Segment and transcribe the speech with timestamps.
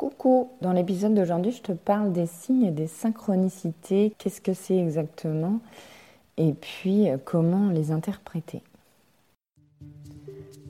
[0.00, 4.14] Coucou, dans l'épisode d'aujourd'hui, je te parle des signes des synchronicités.
[4.16, 5.60] Qu'est-ce que c'est exactement?
[6.38, 8.62] Et puis, euh, comment les interpréter?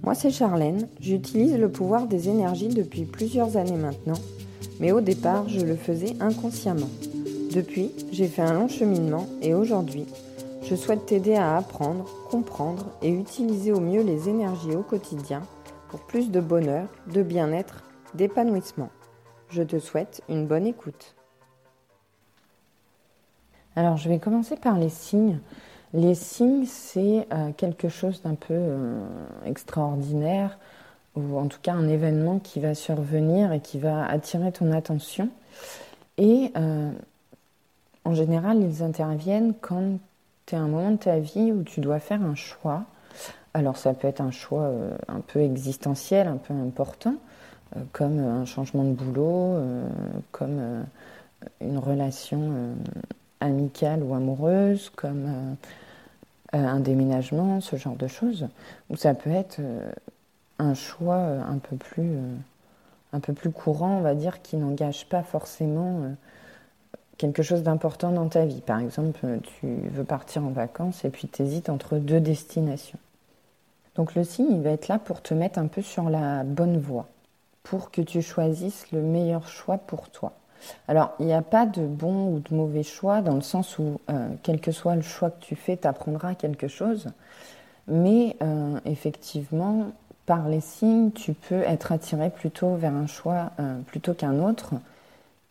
[0.03, 0.89] Moi, c'est Charlène.
[0.99, 4.19] J'utilise le pouvoir des énergies depuis plusieurs années maintenant,
[4.81, 6.91] mais au départ, je le faisais inconsciemment.
[7.55, 10.07] Depuis, j'ai fait un long cheminement et aujourd'hui,
[10.65, 15.43] je souhaite t'aider à apprendre, comprendre et utiliser au mieux les énergies au quotidien
[15.89, 17.85] pour plus de bonheur, de bien-être,
[18.17, 18.91] d'épanouissement.
[19.51, 21.17] Je te souhaite une bonne écoute.
[23.75, 25.41] Alors, je vais commencer par les signes.
[25.93, 29.05] Les signes, c'est euh, quelque chose d'un peu euh,
[29.45, 30.57] extraordinaire,
[31.17, 35.29] ou en tout cas un événement qui va survenir et qui va attirer ton attention.
[36.17, 36.93] Et euh,
[38.05, 39.99] en général, ils interviennent quand
[40.47, 42.85] tu es à un moment de ta vie où tu dois faire un choix.
[43.53, 44.71] Alors, ça peut être un choix
[45.09, 47.17] un peu existentiel, un peu important,
[47.93, 49.89] comme un changement de boulot, euh,
[50.33, 50.83] comme euh,
[51.61, 52.75] une relation
[53.41, 55.57] amicale ou amoureuse, comme
[56.53, 58.49] un déménagement, ce genre de choses.
[58.91, 59.61] Ou ça peut être
[60.59, 62.13] un choix un peu plus,
[63.15, 66.11] un peu plus courant, on va dire, qui n'engage pas forcément
[67.17, 68.61] quelque chose d'important dans ta vie.
[68.61, 72.99] Par exemple, tu veux partir en vacances et puis tu hésites entre deux destinations.
[73.95, 76.79] Donc le signe, il va être là pour te mettre un peu sur la bonne
[76.79, 77.07] voie
[77.63, 80.33] pour que tu choisisses le meilleur choix pour toi.
[80.89, 84.01] Alors, il n'y a pas de bon ou de mauvais choix dans le sens où,
[84.11, 87.09] euh, quel que soit le choix que tu fais, tu apprendras quelque chose.
[87.89, 89.93] Mais euh, effectivement,
[90.27, 94.75] par les signes, tu peux être attiré plutôt vers un choix euh, plutôt qu'un autre.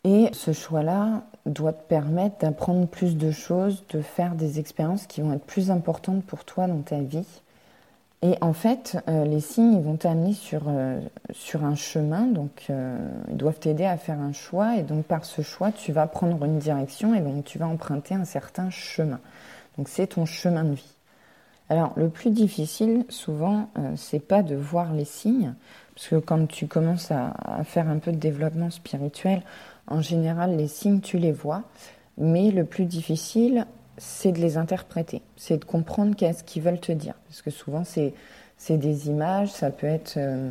[0.04, 5.20] Et ce choix-là doit te permettre d'apprendre plus de choses, de faire des expériences qui
[5.20, 7.26] vont être plus importantes pour toi dans ta vie
[8.22, 11.00] et en fait, euh, les signes vont t'amener sur, euh,
[11.32, 12.98] sur un chemin, donc euh,
[13.30, 16.44] ils doivent t'aider à faire un choix, et donc par ce choix, tu vas prendre
[16.44, 19.20] une direction, et donc tu vas emprunter un certain chemin.
[19.78, 20.94] Donc c'est ton chemin de vie.
[21.70, 25.54] Alors le plus difficile, souvent, c'est pas de voir les signes,
[25.94, 27.32] parce que quand tu commences à,
[27.64, 29.42] faire un peu de développement spirituel,
[29.86, 31.62] en général, les signes, tu les vois,
[32.18, 33.66] mais le plus difficile,
[34.00, 37.14] c'est de les interpréter, c'est de comprendre qu'est-ce qu'ils veulent te dire.
[37.28, 38.14] Parce que souvent, c'est,
[38.68, 40.50] des images, ça peut être, euh,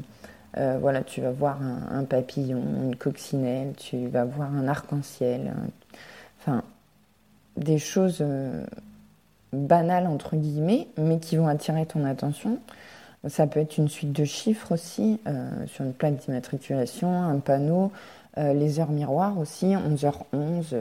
[0.58, 5.52] euh, voilà, tu vas voir un, papillon, une coccinelle, tu vas voir un arc-en-ciel,
[6.40, 6.64] enfin,
[7.58, 8.64] des choses euh,
[9.52, 12.60] banales, entre guillemets, mais qui vont attirer ton attention.
[13.28, 15.20] Ça peut être une suite de chiffres aussi,
[15.68, 17.92] sur une plaque d'immatriculation, un panneau,
[18.38, 20.74] les heures miroirs aussi, 11h11,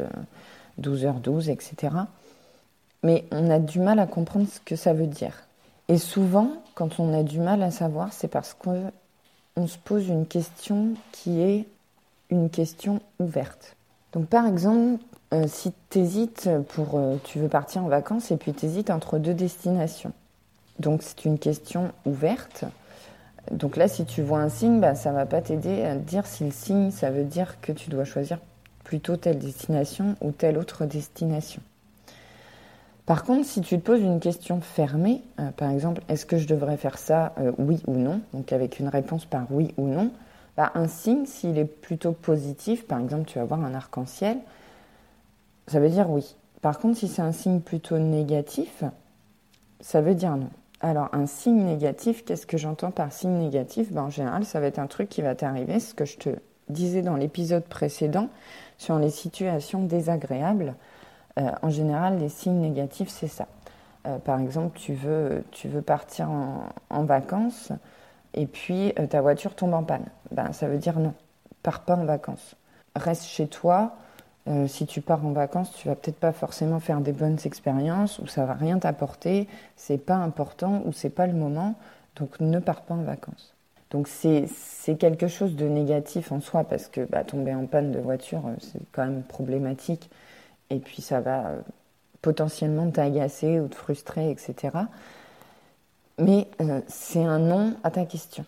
[0.80, 1.88] 12h12, etc
[3.08, 5.32] mais on a du mal à comprendre ce que ça veut dire.
[5.88, 10.26] Et souvent, quand on a du mal à savoir, c'est parce qu'on se pose une
[10.26, 11.66] question qui est
[12.28, 13.76] une question ouverte.
[14.12, 15.02] Donc par exemple,
[15.32, 18.90] euh, si tu hésites pour euh, tu veux partir en vacances et puis tu hésites
[18.90, 20.12] entre deux destinations.
[20.78, 22.66] Donc c'est une question ouverte.
[23.50, 26.26] Donc là, si tu vois un signe, bah, ça ne va pas t'aider à dire
[26.26, 28.38] si le signe, ça veut dire que tu dois choisir
[28.84, 31.62] plutôt telle destination ou telle autre destination.
[33.08, 36.46] Par contre, si tu te poses une question fermée, euh, par exemple, est-ce que je
[36.46, 40.10] devrais faire ça, euh, oui ou non, donc avec une réponse par oui ou non,
[40.58, 44.36] bah, un signe, s'il est plutôt positif, par exemple, tu vas voir un arc-en-ciel,
[45.68, 46.36] ça veut dire oui.
[46.60, 48.84] Par contre, si c'est un signe plutôt négatif,
[49.80, 50.50] ça veut dire non.
[50.82, 53.90] Alors, un signe négatif, qu'est-ce que j'entends par signe négatif?
[53.90, 56.28] Ben, En général, ça va être un truc qui va t'arriver, ce que je te
[56.68, 58.28] disais dans l'épisode précédent
[58.76, 60.74] sur les situations désagréables.
[61.38, 63.46] Euh, en général, les signes négatifs, c'est ça.
[64.06, 67.72] Euh, par exemple, tu veux, tu veux partir en, vacances
[68.34, 70.06] et puis euh, ta voiture tombe en panne.
[70.32, 71.14] Ben, ça veut dire non,
[71.62, 72.56] pars pas en vacances.
[72.96, 73.96] Reste chez toi.
[74.66, 78.26] si tu pars en vacances, tu vas peut-être pas forcément faire des bonnes expériences ou
[78.26, 79.46] ça va rien t'apporter.
[79.76, 81.74] C'est pas important ou c'est pas le moment.
[82.16, 83.54] Donc ne pars pas en vacances.
[83.90, 84.48] Donc c'est
[84.98, 88.80] quelque chose de négatif en soi parce que bah, tomber en panne de voiture, c'est
[88.92, 90.10] quand même problématique
[90.70, 91.60] et puis ça va euh,
[92.22, 94.76] potentiellement t'agacer ou te frustrer, etc.
[96.18, 98.44] Mais euh, c'est un non à ta question.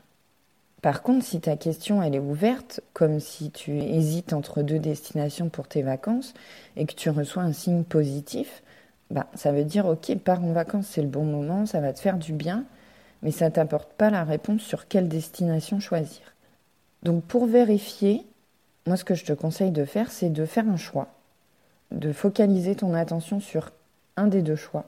[0.82, 5.48] Par contre, si ta question elle est ouverte, comme si tu hésites entre deux destinations
[5.50, 6.34] pour tes vacances
[6.76, 8.62] et que tu reçois un signe positif,
[9.10, 12.00] bah, ça veut dire ok, pars en vacances, c'est le bon moment, ça va te
[12.00, 12.64] faire du bien,
[13.22, 16.34] mais ça t'apporte pas la réponse sur quelle destination choisir.
[17.02, 18.26] Donc pour vérifier,
[18.86, 21.08] moi ce que je te conseille de faire, c'est de faire un choix
[21.92, 23.70] de focaliser ton attention sur
[24.16, 24.84] un des deux choix.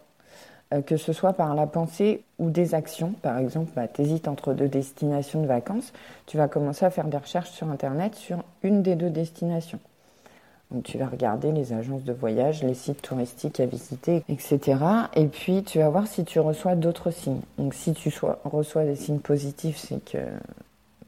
[0.72, 3.12] euh, que ce soit par la pensée ou des actions.
[3.22, 5.92] Par exemple, bah, tu hésites entre deux destinations de vacances,
[6.26, 9.80] tu vas commencer à faire des recherches sur Internet sur une des deux destinations.
[10.70, 14.60] Donc tu vas regarder les agences de voyage, les sites touristiques à visiter, etc.
[15.14, 17.42] Et puis tu vas voir si tu reçois d'autres signes.
[17.58, 18.10] Donc si tu
[18.44, 20.18] reçois des signes positifs, c'est que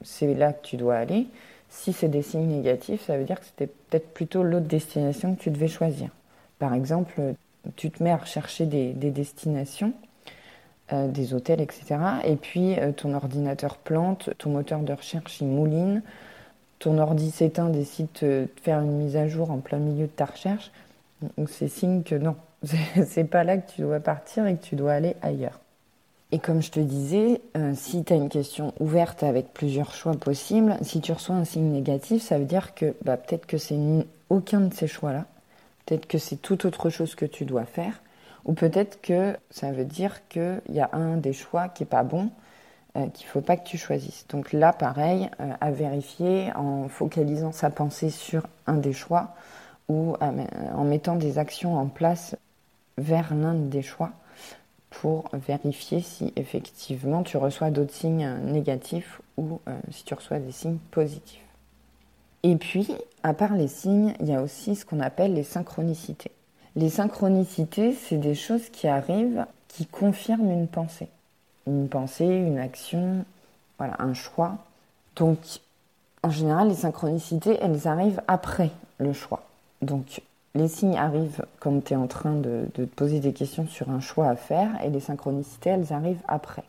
[0.03, 1.27] c'est là que tu dois aller.
[1.75, 5.41] Si c'est des signes négatifs, ça veut dire que c'était peut-être plutôt l'autre destination que
[5.41, 6.09] tu devais choisir.
[6.61, 7.35] Par exemple,
[7.77, 9.93] tu te mets à rechercher des, destinations,
[10.93, 11.97] euh, des hôtels, etc.
[12.25, 16.03] Et puis euh, ton ordinateur plante, ton moteur de recherche il mouline,
[16.79, 20.27] ton ordi s'éteint, décide de faire une mise à jour en plein milieu de ta
[20.27, 20.71] recherche,
[21.37, 22.37] donc c'est signe que non,
[23.07, 25.61] c'est pas là que tu dois partir et que tu dois aller ailleurs.
[26.35, 30.15] Et comme je te disais, euh, si tu as une question ouverte avec plusieurs choix
[30.15, 33.79] possibles, si tu reçois un signe négatif, ça veut dire que bah, peut-être que c'est
[34.31, 35.27] aucun de ces choix-là,
[35.87, 38.03] peut-être que c'est tout autre chose que tu dois faire,
[38.47, 42.03] ou peut-être que ça veut dire qu'il y a un des choix qui n'est pas
[42.03, 42.31] bon,
[42.97, 44.27] euh, qu'il ne faut pas que tu choisisses.
[44.29, 49.37] Donc là, pareil, euh, à vérifier en focalisant sa pensée sur un des choix
[49.89, 52.35] ou en mettant des actions en place
[52.99, 54.11] vers l'un des choix
[55.01, 60.53] pour vérifier si effectivement tu reçois d'autres signes négatifs ou euh, si tu reçois des
[60.53, 61.41] signes positifs.
[62.43, 66.31] Et puis, à part les signes, il y a aussi ce qu'on appelle les synchronicités.
[66.77, 71.09] Les synchronicités, c'est des choses qui arrivent qui confirment une pensée
[71.67, 73.25] une pensée, une action,
[73.79, 74.59] voilà, un choix.
[75.17, 75.39] Donc,
[76.23, 79.43] en général, les synchronicités, elles arrivent après le choix.
[80.55, 84.01] Les signes arrivent quand tu es en train de, te poser des questions sur un
[84.01, 86.65] choix à faire et les synchronicités, elles arrivent après.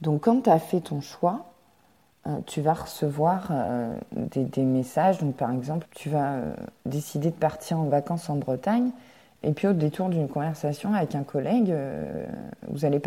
[0.00, 1.46] Donc, quand tu as fait ton choix,
[2.26, 5.18] euh, tu vas recevoir euh, des, messages.
[5.18, 6.54] Donc, par exemple, tu vas euh,
[6.86, 8.90] décider de partir en vacances en Bretagne
[9.42, 11.74] et puis au détour d'une conversation avec un collègue,
[12.66, 12.98] vous allez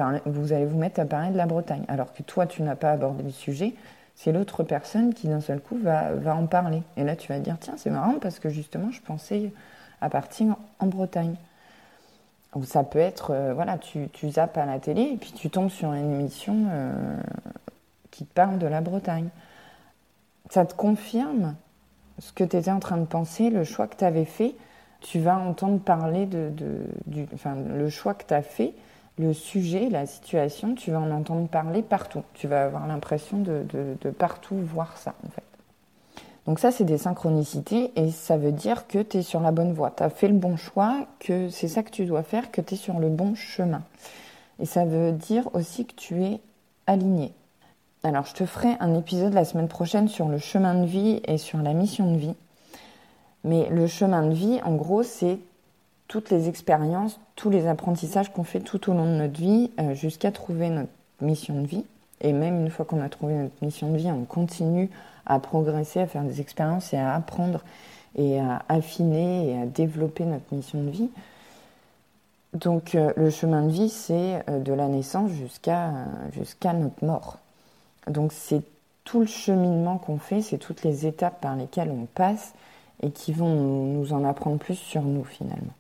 [0.65, 1.83] vous mettre à parler de la Bretagne.
[1.87, 3.73] Alors que toi, tu n'as pas abordé le sujet,
[4.17, 6.81] c'est l'autre personne qui d'un seul coup va, va, en parler.
[6.97, 9.53] Et là, tu vas te dire, tiens, c'est marrant parce que justement, je pensais
[10.01, 11.35] à partir en Bretagne.
[12.55, 15.51] Ou ça peut être, euh, voilà, tu, tu, zappes à la télé et puis tu
[15.51, 16.91] tombes sur une émission euh,
[18.09, 19.29] qui te parle de la Bretagne.
[20.49, 21.55] Ça te confirme
[22.17, 24.55] ce que tu étais en train de penser, le choix que tu avais fait?
[25.01, 26.51] Tu vas entendre parler de,
[27.05, 28.73] du, enfin, le choix que tu as fait,
[29.17, 32.23] le sujet, la situation, tu vas en entendre parler partout.
[32.33, 33.65] Tu vas avoir l'impression de,
[34.01, 35.43] de, partout voir ça, en fait.
[36.45, 39.73] Donc ça, c'est des synchronicités et ça veut dire que tu es sur la bonne
[39.73, 39.91] voie.
[39.91, 42.75] Tu as fait le bon choix, que c'est ça que tu dois faire, que tu
[42.75, 43.81] es sur le bon chemin.
[44.59, 46.39] Et ça veut dire aussi que tu es
[46.85, 47.33] aligné.
[48.03, 51.37] Alors, je te ferai un épisode la semaine prochaine sur le chemin de vie et
[51.37, 52.35] sur la mission de vie.
[53.43, 55.39] Mais le chemin de vie, en gros, c'est
[56.07, 59.93] toutes les expériences, tous les apprentissages qu'on fait tout au long de notre vie euh,
[59.93, 61.85] jusqu'à trouver notre mission de vie.
[62.21, 64.89] Et même une fois qu'on a trouvé notre mission de vie, on continue
[65.25, 67.63] à progresser, à faire des expériences et à apprendre
[68.15, 71.09] et à affiner et à développer notre mission de vie.
[72.53, 75.91] Donc euh, le chemin de vie, c'est euh, de la naissance jusqu'à
[76.31, 77.37] jusqu'à notre mort.
[78.07, 78.61] Donc c'est
[79.03, 82.53] tout le cheminement qu'on fait, c'est toutes les étapes par lesquelles on passe
[83.03, 85.73] et qui vont nous en apprendre plus sur nous finalement.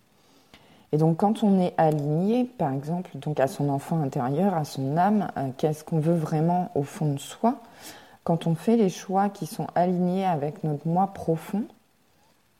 [0.91, 4.97] Et donc quand on est aligné, par exemple, donc à son enfant intérieur, à son
[4.97, 7.55] âme, euh, qu'est-ce qu'on veut vraiment au fond de soi,
[8.23, 11.63] quand on fait les choix qui sont alignés avec notre moi profond,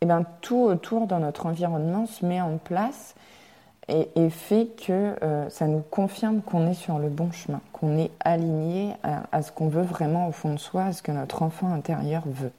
[0.01, 3.15] eh bien tout autour dans notre environnement se met en place
[3.89, 8.11] et, fait que euh, ça nous confirme qu'on est sur le bon chemin, qu'on est
[8.19, 8.93] aligné
[9.31, 12.23] à ce qu'on veut vraiment au fond de soi, à ce que notre enfant intérieur
[12.25, 12.51] veut.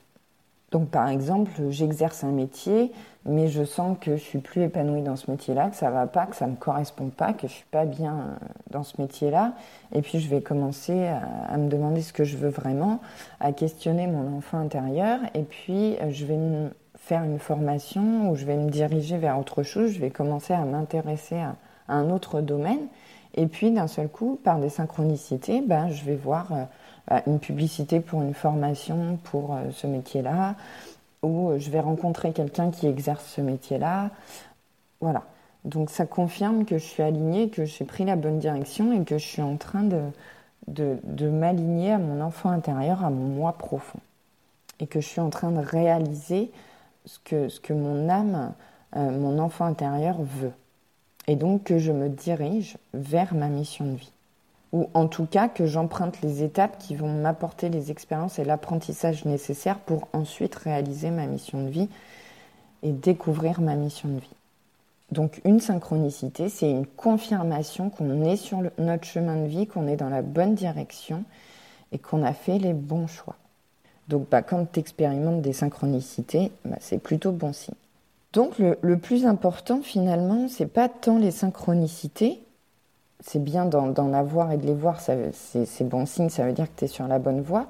[0.70, 2.92] Donc par exemple, j'exerce un métier,
[3.28, 6.26] mais je sens que je suis plus épanouie dans ce métier-là, que ça va pas,
[6.26, 9.52] que ça me correspond pas, que je suis pas bien euh, dans ce métier-là.
[9.94, 13.00] Et puis je vais commencer à, me demander ce que je veux vraiment,
[13.40, 16.38] à questionner mon enfant intérieur, et puis euh, je vais
[16.96, 19.92] faire une formation ou je vais me diriger vers autre chose.
[19.92, 21.54] Je vais commencer à m'intéresser à,
[21.88, 22.88] un autre domaine.
[23.34, 26.64] Et puis d'un seul coup, par des synchronicités, ben, je vais voir euh,
[27.08, 30.54] bah, une publicité pour une formation pour ce métier-là,
[31.22, 34.10] ou euh, je vais rencontrer quelqu'un qui exerce ce métier-là.
[35.00, 35.22] Voilà.
[35.64, 39.18] Donc ça confirme que je suis alignée, que j'ai pris la bonne direction et que
[39.18, 40.00] je suis en train de,
[40.66, 43.98] de, m'aligner à mon enfant intérieur, à mon moi profond.
[44.80, 46.50] Et que je suis en train de réaliser
[47.04, 48.54] ce que, ce que mon âme,
[48.96, 50.52] euh, mon enfant intérieur veut.
[51.26, 54.12] Et donc que je me dirige vers ma mission de vie
[54.72, 59.24] ou en tout cas que j'emprunte les étapes qui vont m'apporter les expériences et l'apprentissage
[59.24, 61.88] nécessaires pour ensuite réaliser ma mission de vie
[62.82, 64.34] et découvrir ma mission de vie.
[65.10, 69.96] Donc une synchronicité, c'est une confirmation qu'on est sur notre chemin de vie, qu'on est
[69.96, 71.24] dans la bonne direction
[71.92, 73.36] et qu'on a fait les bons choix.
[74.08, 77.74] Donc bah, quand tu expérimentes des synchronicités, bah, c'est plutôt bon signe.
[78.34, 82.42] Donc le, le plus important finalement, c'est pas tant les synchronicités,
[83.20, 86.78] c'est bien d'en avoir et de les voir, c'est bon signe, ça veut dire que
[86.78, 87.66] tu es sur la bonne voie.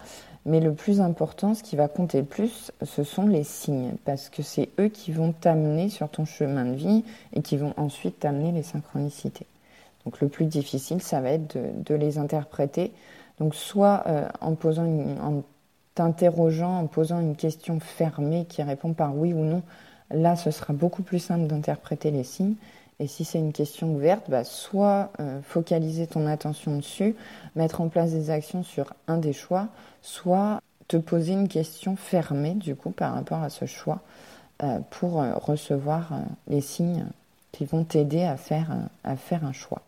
[0.47, 4.29] Mais le plus important, ce qui va compter le plus, ce sont les signes, parce
[4.29, 8.21] que c'est eux qui vont t'amener sur ton chemin de vie et qui vont ensuite
[8.21, 9.47] t'amener les synchronicités.
[10.05, 12.93] Donc le plus difficile, ça va être de, les interpréter.
[13.39, 15.43] Donc soit euh, en posant, en
[15.95, 19.63] t'interrogeant, en posant une question fermée qui répond par oui ou non,
[20.11, 22.55] là, ce sera beaucoup plus simple d'interpréter les signes.
[23.01, 27.15] Et si c'est une question ouverte, bah, soit euh, focaliser ton attention dessus,
[27.55, 29.69] mettre en place des actions sur un des choix,
[30.03, 34.01] soit te poser une question fermée du coup par rapport à ce choix
[34.63, 36.11] euh, pour euh, recevoir
[36.49, 37.07] les signes
[37.53, 39.83] qui vont t'aider à faire, à faire un choix.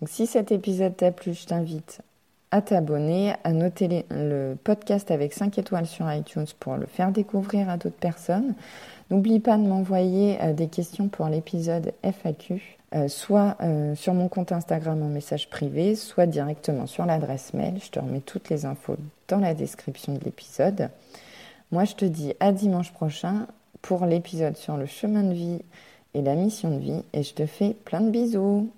[0.00, 2.02] Donc si cet épisode t'a plu, je t'invite
[2.52, 7.70] à t'abonner, à noter le podcast avec 5 étoiles sur iTunes pour le faire découvrir
[7.70, 8.54] à d'autres personnes.
[9.10, 14.28] N'oublie pas de m'envoyer euh, des questions pour l'épisode FAQ, euh, soit euh, sur mon
[14.28, 17.78] compte Instagram en message privé, soit directement sur l'adresse mail.
[17.82, 18.96] Je te remets toutes les infos
[19.28, 20.90] dans la description de l'épisode.
[21.72, 23.46] Moi, je te dis à dimanche prochain
[23.80, 25.62] pour l'épisode sur le chemin de vie
[26.12, 28.70] et la mission de vie et je te fais plein de bisous.